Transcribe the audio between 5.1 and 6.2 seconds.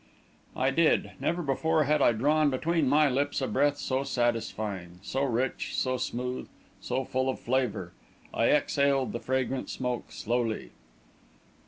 rich, so